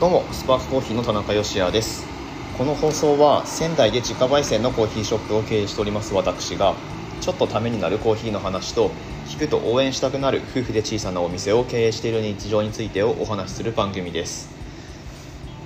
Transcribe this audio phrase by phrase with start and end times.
[0.00, 2.06] どうもスパークコーヒーの田中芳也です。
[2.56, 6.74] この放送は仙台で自家焙煎のコーヒーショップを経営しております私が
[7.20, 8.92] ちょっとためになるコーヒーの話と
[9.26, 14.48] 聞くと応援したくなる夫婦で小さなお店を経営している日常についてをお話しする番組です。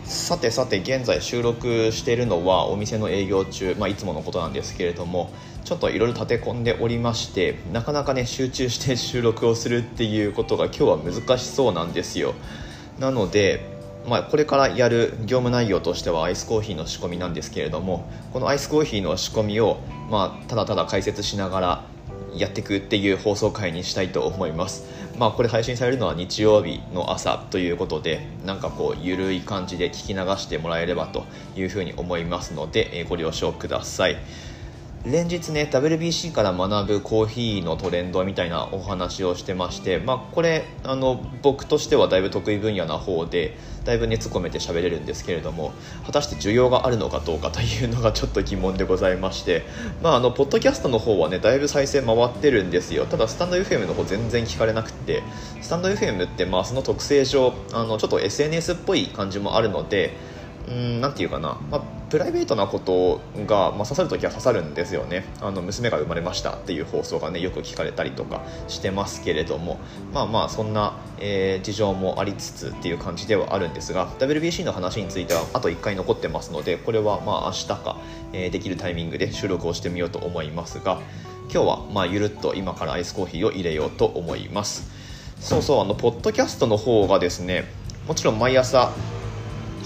[0.02, 5.30] さてさて現在収録しているのはお店の営業中、まあ、いつものことなんですけれども
[5.62, 12.35] ちょっといろいろ立て込んでおりましてなかなかね集中して収録をするっていうことが今日は難しそうなんですよ。
[12.98, 13.74] なので
[14.07, 19.79] まあ、これからやる業務内容としてはアイスコーヒーの仕込みなんですけれどもこのアイスコーヒーの仕込みを、
[20.11, 21.85] まあ、ただただ解説しながら
[22.35, 24.85] やっていくっていう放送回にしたいと思います。
[25.18, 31.25] まあこれ配信されるのは日曜日の朝ということでなんかこうゆるい感じで聞き流してもらえればと
[31.57, 34.16] いうふうに思いますのでご了承ください。
[35.05, 45.75] 連日ね WBC から学ぶコーヒーのトレンドみたいなお話をしてまして、まあ、これあの僕としてはだいぶ得意分野な方でだいぶ熱込めて喋れるんですけれども
[46.06, 49.64] 果たして需要があるのかどうかというのがちょっと疑問でございまして、
[50.02, 53.05] まあ、あのポッドキャストの方はねだいぶ再生回ってるんですよ。
[53.05, 55.22] ただスタンド FM の方全然聞かれなくて
[55.60, 60.16] スタンド FM ってまあその特性上あのちょっと SNS っぽい感じもあるので
[60.69, 61.82] うんなんていうかな、まあ、
[62.14, 65.24] プライベートなことが、まあ、刺さる時は刺さるんですよね。
[65.40, 69.80] あの娘が生まれましたっていう放送がねよく聞かれたりとかしてますけれども
[70.12, 77.96] まあまあそんな、えー、事情もありつつっていう感じではあるんですが WBC の話についてはあと1回残ってますのでこれはまあ明日か、
[78.32, 81.00] えー、できるタイミングで収録をしてみようと思いますが
[81.52, 84.88] 今日はまあゆるっと今からアイスコーヒーを入れようと思います。
[85.40, 87.64] そうそうあのポッドキャストの方がですね
[88.06, 88.92] もちろん毎朝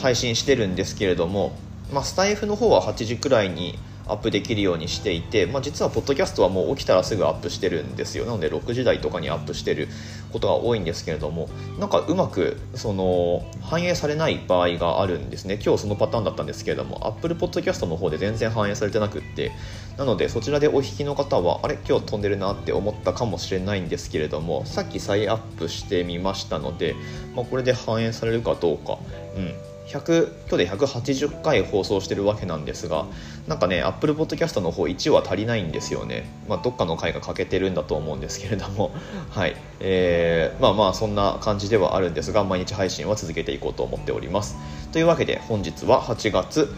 [0.03, 1.57] 配信してるんですけれども、
[1.93, 8.25] まあ、スタイフの方は8時くらいにアップできるようにしていて、まあ、実はポッドキャストはもう起きたらすぐアップしてるんですよ。
[8.25, 9.89] なので6時台とかにアップしてる
[10.33, 15.61] ことが多いんですけれどもなんかうまくその反映されない場合があるんですね。
[15.63, 19.53] 今日そのパターンだったんですけれども Apple Podcast の方で全然反映されてなくって。
[19.99, 21.77] なのでそちらでお引きの方はあれ？
[21.87, 26.95] 今日飛んでるなって思ったかもしれないんですけれどもさっき再アップしてみましたので、
[27.35, 28.99] まあ、これで反映されるかどうか。
[29.37, 29.53] うん。
[29.89, 33.07] 100今日で180回放送してるわけなんですが
[33.47, 38.93] なんかね Apple Podcast の方1は足りないんですよね、まあ、どっかの回が欠けてるんだと思うんですけれども。
[39.31, 39.57] はい。
[39.81, 44.57] えー、まあまあそんな感じではあるんですが毎日配信は続けていこうと思っております。
[44.93, 46.71] というわけで本日は8月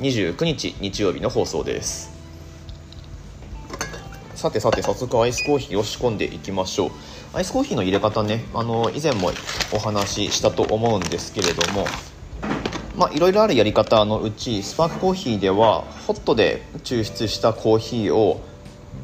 [0.00, 2.10] 29日日曜日の放送です。
[4.34, 6.90] さてさて早速アイスコーヒーを仕込んでいきましょう。
[7.34, 9.30] アイスコーヒーの入れ方ねあの以前も
[9.72, 11.86] お話ししたと思うんですけれども
[12.96, 18.40] まあ、いろいろあるやり方のうちスパークコーヒーではホットで抽出したコーヒーを、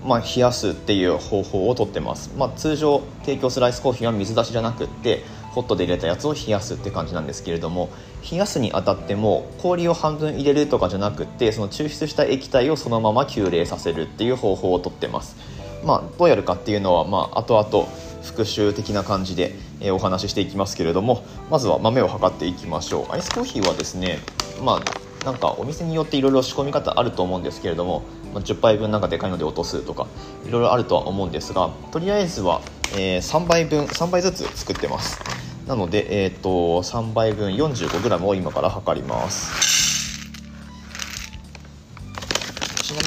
[0.03, 7.91] まあ、冷やすっていう方法をとってます、まあ、通常提供するアイスコーヒーは水出しじゃなくってホットで入れたやつを冷やすって感じなんですけれども
[8.31, 15.37] 冷やすにあたっても氷を半分入れるとかじゃなくてその抽出した液体をそのまま急冷させるっていう方法をとってます。
[15.85, 17.89] まあ、どうやるかっていうのは、まあ、後々
[18.23, 23.13] 復習的な感じで、え、お話ししていきますけれどもまずは豆を測っていきましょう。
[23.13, 24.19] アイスコーヒーはですね
[24.65, 28.03] まあなんかお店によっていろいろ仕込み方あると思うんですけれども、
[28.35, 30.07] まあ、10杯分なんかでかいので落とすとか
[30.47, 32.61] いろいろあるとは思うんですがとりあえずは、
[32.97, 35.21] え、3杯分3杯ずつ作ってます。
[35.67, 39.72] なので、えーと、と3杯分 45g を今から測ります。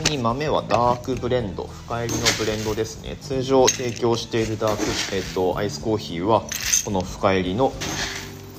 [0.10, 3.18] に豆はダークブレンド深入りのブレンドですね。
[3.22, 4.84] 通常提供しているダーク、
[5.16, 6.44] えーと、アイスコーヒーは
[6.86, 7.74] この深入りの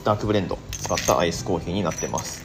[0.04, 2.44] ダークブレンド使ったアイスコーヒーになってます。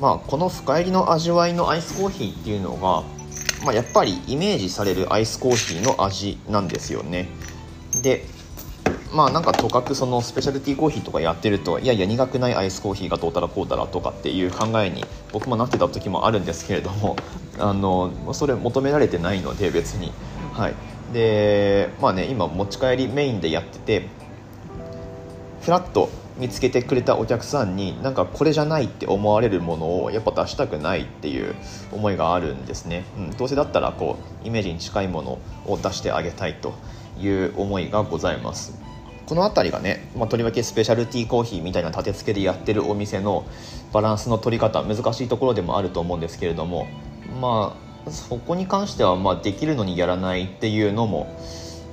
[0.00, 3.02] まあこの深入りの味わいのアイスコーヒーっていうのが、
[3.64, 7.28] まあ、やっぱりイメージされるアイスコーヒーの味なんですよね。
[8.02, 8.24] で
[9.12, 17.14] まあなんかとかくそのスペシャルティーコーヒーとかやってるといやいや苦くないアイスコーヒーがどうたらこうたらとかっていう考えに僕もなってた時もあるんですけれども
[17.58, 20.12] あのそれ求められてないので別に。
[20.52, 20.74] はい。
[21.12, 24.08] でまあね今持ち帰りメインでやってて
[25.60, 26.08] フラッと
[26.38, 31.54] 見つけてくれたお客さんになんかこれじゃないって思われるものをやっぱ出したくないっていう
[31.92, 36.74] 思いがあるんですね、うん、どうせだったらこうイメージに近いものを出してあげたいと
[37.20, 38.82] いう思いがございます。
[39.26, 43.46] この辺りがね、まあ、とりわけスペシャルティーコーヒーみたいな立て付けでやってるお店の
[43.90, 46.86] バランスの取り方難しいところでもあると思うんですけれども
[47.40, 47.76] ま
[48.06, 51.34] あそこに関してはまあできるのにやらないっていうのも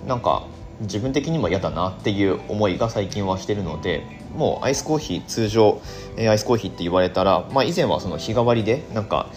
[0.07, 0.43] なんか
[0.81, 4.03] 自分的にも嫌だなっていう思いが最近はしてるので
[4.35, 5.81] もうアイスコーヒー通常
[6.17, 9.27] アイスコーヒーって言われたら、まあ、以前はその日替わりでなんか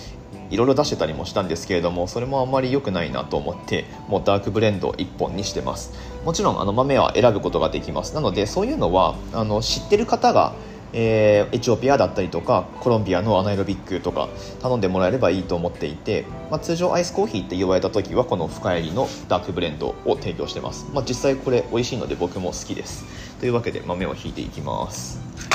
[0.51, 5.93] いろいろ出してたりもしたんですけれどもそれもあんまり良くないなと思ってもうダークブレンド1本にしてます。
[6.25, 8.15] もちろんあの豆は選ぶことができます。
[8.15, 10.55] なのでそういうのはあの知ってる方が
[10.97, 14.29] えー、エチオピアだったりとかコロンビアのアナエロビックとか
[14.63, 23.05] 頼んでもらえればいいと思っていて、まあ、通常アイスコーヒーって言われた時はこの深入りのダークブレンドを提供してます、まあ、実際これ美味しいので僕も好きです。
[23.41, 25.54] というわけで豆をひいていきます。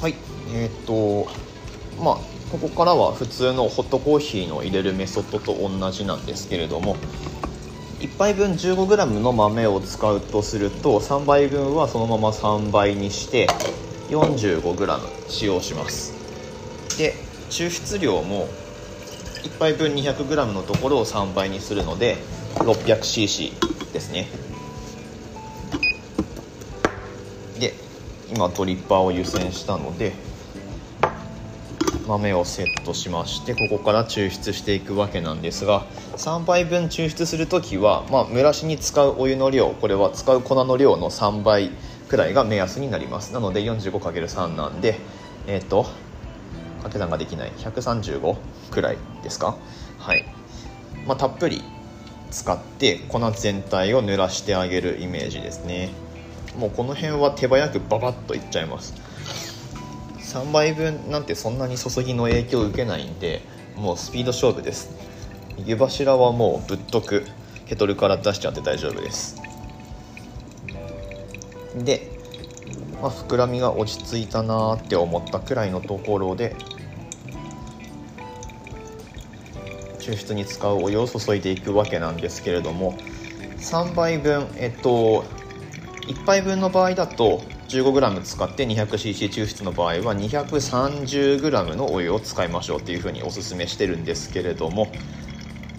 [0.00, 0.14] はい。
[0.54, 1.30] えー、っと
[2.02, 2.14] まあ
[2.50, 6.96] ここからは普通のホットコーヒーの入れるメソッドと同じなんですけれども
[8.00, 13.46] 1杯分 15g の豆を使うとすると3杯分はそのまま3倍にして
[14.08, 16.14] 45g 使用します。
[16.96, 17.14] で
[17.50, 18.48] 抽出量も
[19.42, 22.16] 1杯分 200g のところを3倍にするので
[22.54, 24.28] 600cc ですね。
[27.58, 27.74] で
[28.32, 30.12] 今ドリッパーを湯煎したので
[32.06, 35.84] 豆をセットしましてここから抽出していくわけなんですが
[36.16, 41.70] 3杯分抽出する時は、まあ、蒸らしに使うお湯の量これは使う粉の量の3倍
[42.08, 43.32] くらいが目安になります。
[43.32, 44.98] なので 45×3 なんで
[45.46, 45.86] えっ、ー、と
[46.78, 47.52] 掛け算ができない。
[47.52, 48.36] 135
[48.72, 49.56] くらいですか？
[49.98, 50.24] はい、
[51.06, 51.62] まあ、たっぷり
[52.32, 55.90] 使って粉全体を濡らしてあげるイメージですね。
[56.56, 58.94] もうこの辺は手早くババッといっちゃいます。
[60.18, 63.42] 3倍分なんてそんなに注ぎの影響を受けないんで
[63.76, 64.90] もうスピード勝負です。
[65.64, 67.24] 湯柱はもうぶっとく
[67.66, 69.40] ケトルから出しちゃって大丈夫です。
[71.76, 72.10] で、
[73.00, 76.56] まあ、膨らみが落ち着いたなって思ったくらいのところで
[79.98, 82.98] 抽出に使うお湯を注いでいくわけなんですけれども
[83.58, 85.24] 3杯分えっと
[86.06, 94.90] 1杯分の場合だと 15g 使って 200cc 抽出の場合は 230g のお湯を使いましょうっていうふうにおすすめしてるんですけれども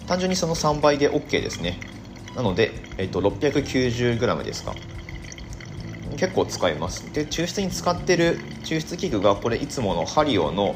[0.06, 1.78] 単純にその3倍で OK ですね。
[2.34, 4.74] なので、えっと、690g ですか。
[6.16, 7.12] 結構使います。
[7.12, 10.74] で抽出に使ってる抽出器具がこれいつものハリオの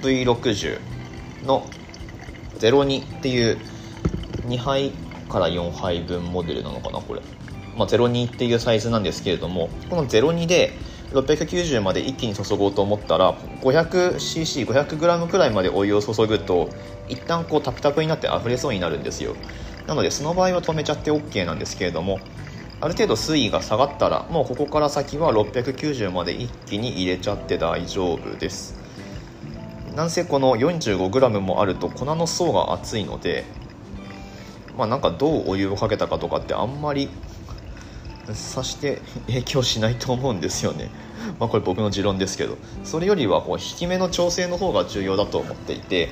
[0.00, 0.78] V60
[1.46, 1.66] の
[2.58, 3.58] 02っていう
[4.46, 4.92] 2杯
[5.28, 7.20] から4杯分モデルなのかなこれ。
[7.76, 10.72] まあ、02っていうサイズなんですけれどもこの02で
[11.12, 16.70] 690まで一気に注ごうと思ったら 500cc500g くらいまでお湯を注ぐと
[17.08, 19.36] 一旦こうタプタプになって溢れそうになるんですよ。
[19.86, 22.18] なのでその場合は止めちゃって OK なんですけれども
[22.80, 28.76] ある程度水位が下がったらもうここから先は690まで一気に入れちゃって大丈夫です。
[29.94, 33.44] なんせこの 45g もあると粉の層が厚いので
[34.76, 37.08] まあなんかどうお湯をかけたかとかってあんまり
[38.32, 40.90] さして影響しないと思うんですよね。
[41.38, 42.56] まあ、これ僕の持論ですけど。
[42.84, 46.10] それよりはこう引き目の調整の方が重要だと思っていて、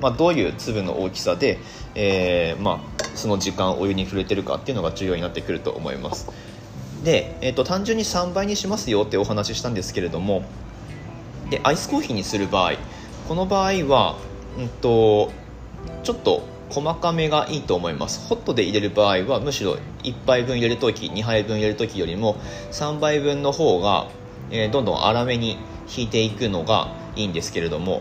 [0.00, 1.58] まあ、どういう粒の大きさで、
[1.94, 6.28] えー、まあ、その時間お湯に触れてるかっていうのが重要になってくると思います。
[7.04, 10.44] で、えーと、単純に3倍にしますよってお話ししたんですけれども。
[11.50, 12.72] でアイスコーヒーにする場合。
[13.28, 14.16] この場合は、
[14.58, 15.30] うんと
[16.02, 16.42] ちょっと
[16.72, 18.26] 細かめがいいと思います。
[18.28, 22.36] ホットで入れる場合はむしろ1杯分入れる時2杯分入れる時よりも
[22.70, 24.08] 3杯分の方が、
[24.50, 25.58] えー、どんどん粗めに
[25.94, 28.00] 引いていくのがいいんですけれども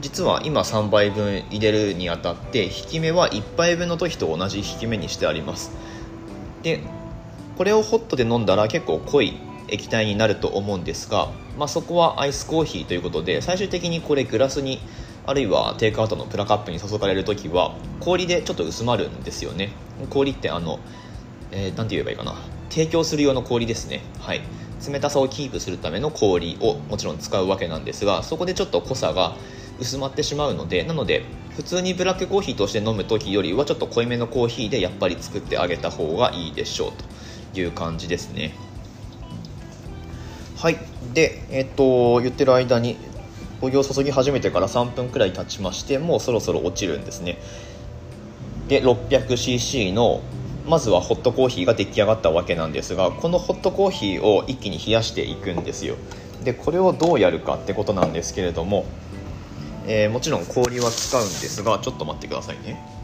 [0.00, 5.72] 実は今3杯分入れるにあたって引き目は1杯分の時と同じ引き目にしてあります。
[6.62, 6.80] で
[7.58, 9.34] これをホットで飲んだら結構濃い
[9.68, 14.80] 液体になると思うんですが、まあ、そこはアイスコーヒーということで最終的にこれグラスに
[15.30, 19.70] あるいはテイクアウトのプラカップに注がれる時は氷でちょっと薄まるんですよね。
[20.08, 20.80] 氷ってあの、
[21.52, 22.34] えー、て言えばいいかな。
[22.68, 24.02] 提供する用の氷ですね。
[24.18, 24.40] はい。
[24.84, 29.36] 冷たさをキープするための氷をもちろん使うわけなんですがそこでちょっと濃さが
[29.78, 31.22] 薄まってしまうのでなので
[31.54, 36.92] 普通にブラックコーヒーとして飲む時よりはちょっと濃いめのコーヒーでやっぱり作ってあげた方がいいでしょう
[37.52, 38.54] という感じですね。
[40.56, 40.78] はい。
[41.14, 42.96] でえっと言ってる間に
[43.62, 47.38] お湯を注ぎ始めてから3分くらい経ちましてもうそろそろ落ちるんですね。
[48.68, 50.22] で 600cc の
[50.66, 55.96] まずはホットコーヒーが出来上がったわけなんですがこのホットコーヒーを一気に冷やしていくんですよ。
[56.44, 58.86] でこれをどうやるかってことなんですけれども、
[59.86, 62.99] えー、もちろん氷は使うんですがちょっと待ってくださいね。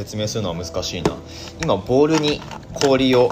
[0.00, 1.14] 説明するのは難しいな。
[1.62, 2.40] 今ボウルに
[2.72, 3.28] 氷を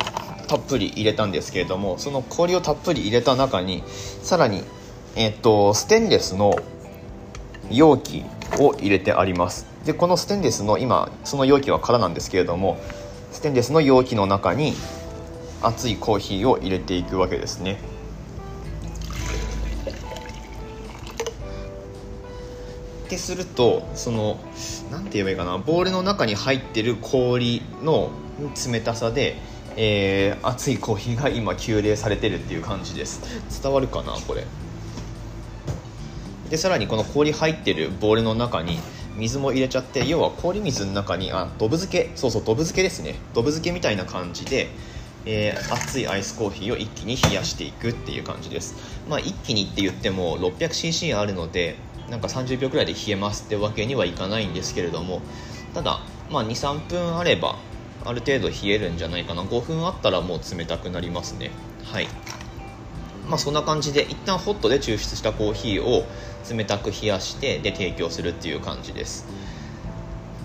[0.49, 3.83] たっぷり入れたんですけれどもその氷をたっぷり入れた中に
[4.23, 4.63] さらに、
[5.17, 6.57] えっと、ステンレスの
[7.71, 8.25] 容器
[8.59, 9.67] を入れてあります。
[9.87, 12.79] でこのステンレスの今その容器は空なんですけれども
[13.33, 14.75] ステンレスの容器の中に
[15.63, 17.79] 熱いコーヒーを入れていくわけですね。
[23.09, 24.39] ってするとその
[24.93, 28.11] 何て言えばいいかなボールの中に入ってる氷の
[28.71, 29.37] 冷たさで、
[29.77, 33.23] えー、熱いコーヒーが今急冷されてるっていう感じです。
[33.63, 34.45] 伝わるかなこれ。
[36.51, 38.79] でさらにこの氷入ってるボールの中に
[39.17, 42.13] 水も入れちゃって要は氷水の中にあドブ漬け。
[42.15, 43.15] そうそうドブ漬けですね。
[43.33, 44.69] ドブ漬けみたいな感じで、
[45.25, 48.77] えー、熱いアイスコーヒーを一気に冷やしていくっていう感じです。
[49.09, 51.77] まあ一気にって言っても 600cc あるので
[52.11, 55.23] なんか30秒くらいで冷えますってわけにはいかないんですけれども
[55.75, 56.01] ただ、
[56.31, 57.57] まあ、23分あれば
[58.05, 59.43] ある程度冷えるんじゃないかな。
[59.43, 61.51] 5分あったらもう冷たくなりますね。
[61.85, 62.09] はい。
[63.29, 66.07] まあそんな感じで一旦ホットで抽出したコーヒーを
[66.51, 69.27] 冷たく冷やしてで提供するっていう感じです。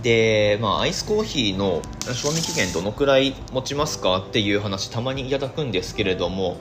[0.01, 1.81] で、まあ、アイスコーヒーの
[2.13, 6.57] 賞味期限どのくらい持ちますかっていう話たまにいただくんですけれども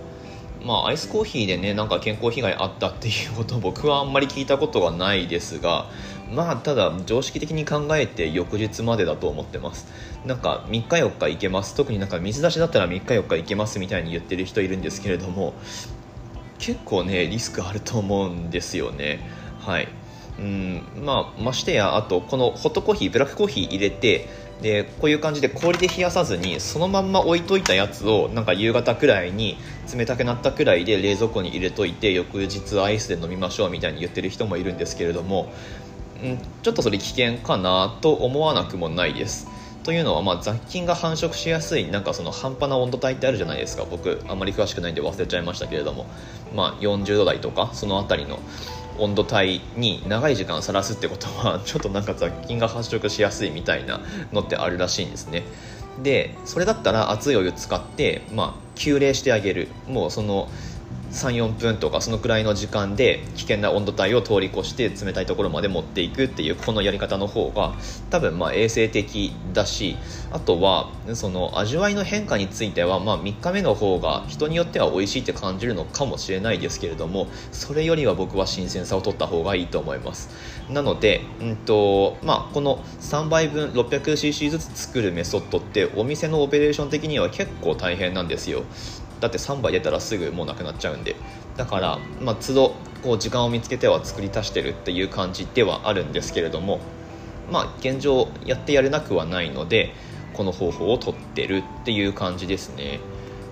[0.65, 5.87] まあ、アイスコーヒーでねなんか健康被害あったっていうことを僕はあんまり聞いたことがないですが
[6.33, 9.87] まあただ常識的に考えて翌日までだと思ってます。
[10.25, 11.75] なんか3日4日いけます。
[11.75, 15.53] 特になんか水出しだったら3日4日いけますみたいに言ってる人いるんですけれども
[16.59, 19.21] 結構ねリスクあると思うんですよね。
[19.61, 19.89] はい。
[20.39, 24.29] うんまあましてやあとこのホットコーヒーブラックコーヒー入れて
[24.63, 29.59] でこういう感じで氷で冷やさずにそのまんま置いといたやつをなんか夕方くらいに
[29.95, 35.53] 冷たくなったくらいで冷蔵庫に入れといて翌日アイスで飲みましょうみたいに言ってる人もいるんですけれども、
[36.27, 39.49] ん、ちょっとそれ危険かなと思わなくもないです。
[39.83, 46.07] というのは、まあ、雑菌が繁殖しやすいなんかその半端な温度帯ってあるじゃないですか僕あんまり詳しくないんで忘れちゃいましたけれども、
[46.55, 48.39] まあ、40度台とかその辺りの
[49.03, 54.01] 温度帯に長い時間さらすってことはちょっとなんか雑菌が発色しやすいみたいな
[54.33, 55.43] のってあるらしいんですね。
[56.03, 59.69] でそれだったら熱いお湯使って、まあ、急冷してあげる。
[59.89, 60.49] もうその
[61.13, 67.75] 34分とかそのくらいの時間で危険な温度帯を通り越して冷たいところまで持っていくっていうこのやり方の方が
[68.11, 69.97] 多分まあ衛生的だし
[70.31, 80.31] あとはその味わいの変化についてはま3日目の方が人によっては美味しいって感じるのかもしれないですけれどもそれよりは僕は新鮮さを取った方がいいと思います。
[80.71, 88.65] なので、うんとまあ、この3倍分 600cc ずつ作るメソッドってお店のオペレーション的には結構大変なんですよ。
[89.23, 91.15] だって3杯出たらすぐもうなくなっちゃうんで。
[91.57, 96.81] だから、まあ、都度こう時間を見つけては作り足してるっていう感じではあるんですけれども
[97.51, 99.93] まあ現状やってやれなくはないので
[100.33, 103.01] この方法をとってるっていう感じですね。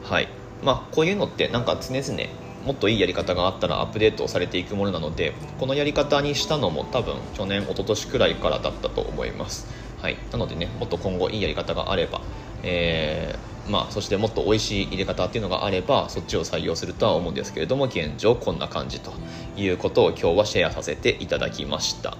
[0.03, 0.29] はい。
[0.65, 2.31] まあこういうのってなんか常々
[2.65, 9.69] もっといいやり方があったらアップデートされていくものなのでこのやり方にしたのも多分去年一昨年くらいからだったと思います。
[10.00, 10.17] はい。
[10.33, 12.23] なのでねもっと今後いいやり方があれば
[12.62, 19.12] えーまあ、そしてもっと美味しい入れ方っていうのがあればそっちを採用するとは思うんですけれども現状こんな感じと
[19.57, 22.17] いうことを今日はシェアさせていただきました。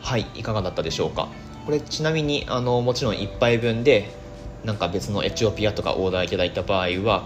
[0.00, 1.28] はいいかがだったでしょうか？
[1.64, 4.10] これちなみにあのもちろん1杯分で
[4.64, 7.24] なんか別のエチオピアとかオーダーいただいた場合は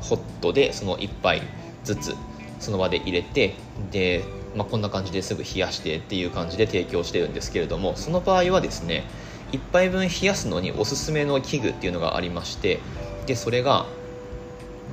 [0.00, 1.42] ホットでその1杯
[1.84, 2.14] ずつ
[2.60, 3.54] その場で入れて
[3.90, 9.04] で、まあ、こんな感じですぐ冷やしてっていう感じで提供してるんですけれどもその場合はですね
[9.52, 12.80] 1杯分冷やすのにおすすめの器具っていうのがありまして
[13.26, 13.86] でそれが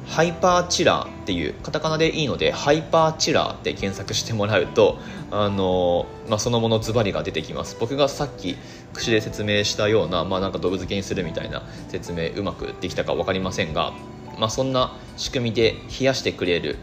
[0.05, 4.99] ハイパーチラーっていうカタカナでいいのでハイパーチラーって検索してもらうと
[5.31, 7.77] あの、まあ、そのものズバリが出てきます。
[7.79, 8.57] 僕がさっき
[8.93, 13.93] 口で説明したような,、まあ、なんか動物けにするみたいな説明うまくできたか分かりませんが、
[14.37, 16.77] まあ、そんな仕組みで冷やしてくれる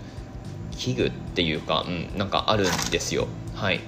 [0.76, 3.28] 器具っていうか、うん、なんかあるんですよ。
[3.54, 3.80] はい。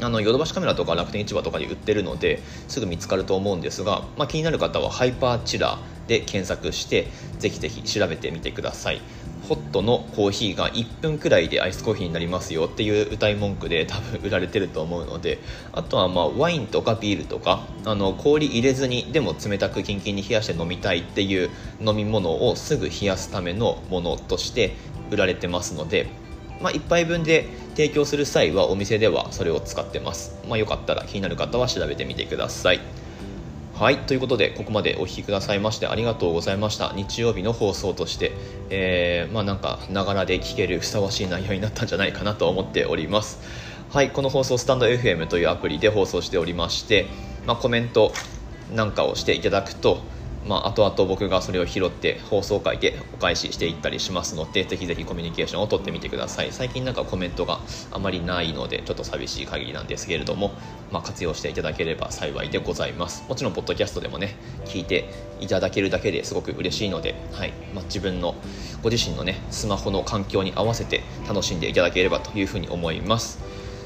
[0.00, 9.00] あのヨドバシカメラとか楽天市場とかで売ってるのですぐ見つかると思うんですが、まあ、気になる方はハイパーチラーで検索してぜひぜひ調べてみてください。
[9.48, 12.66] ホットのコーヒーが1分くらいでアイスコーヒーになりますよ。
[12.66, 15.38] っていう歌い文句で多分売られてると思うので。
[15.72, 24.76] あとはまあワインとかビールとかあの氷入れずにでも冷たくキンキンに冷やして飲みたいっていう飲み物をすぐ冷やすためのものとして
[25.10, 26.08] 売られてますので
[26.62, 33.01] まあ、1杯分で提供する際はお店ではそれを使ってます、まあ、よかったら気になる方は調べてみてください。
[33.82, 36.92] はいということでここまでお聴きくださいましてありがとうございました。
[36.94, 38.30] 日曜日の放送として、
[38.70, 43.40] えー、まあなんかながらで聞けるふさわしい内容になったんじゃないかなと思っております。
[43.90, 47.06] はいこの放送スタンド FM というアプリで放送しておりまして、
[47.44, 48.12] まあ、コメント
[48.72, 50.00] なんかをしていただくと
[50.44, 56.50] まあ、後々僕がそれを拾って放送回でお返ししていったりしますのでぜひぜひコミュニケーションをとってみてください。
[56.50, 60.52] 最近なんかコメントがあまりないのでちょっと寂しい限りなんですけれども、
[60.90, 63.24] まあ、活用していただければ幸いでございます。
[63.28, 65.08] もちろんポッドキャストでもね聞いて
[65.40, 67.52] いただけるだけですごく嬉しいので、はい。
[67.72, 68.34] まあ、自分の
[68.82, 73.40] ご自身のねスマホの環境に合わせて楽しんでいただければというふうに思います。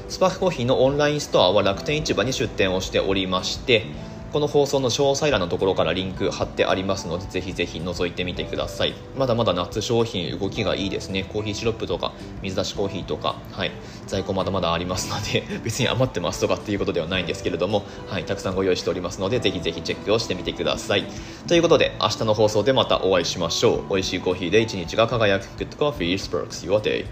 [0.09, 3.85] スパークコーヒーのオンラインストアは楽天市場に出店をしておりまして
[4.33, 8.93] この放送の詳細欄のところからリンク貼ってありますのでぜひぜひ覗いてみてください。
[9.17, 11.23] まだまだ夏商品動きがいいですね。
[11.23, 13.71] コーヒーシロップとか水出しコーヒーとか、はい、
[14.05, 21.05] 在庫まだまだありますので 別に余ってますとかっていうことではないんですけれども、はい、たくさんご用意しておりますのでぜひぜひチェックをしてみてください。
[21.47, 23.83] ということで明日の放送でまたお会いしましょう。
[23.89, 25.47] 美味しいコーヒーで一日が輝く。
[25.57, 27.05] Good Coffee Sparks Your Day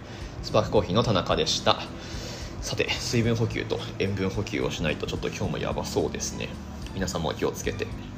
[0.43, 1.77] スパークコーヒーの田中でした。
[2.61, 6.49] さて水分補給と塩分補給をしないとちょっと今日もやばそうですね。
[6.95, 8.14] 皆さんも気をつけて。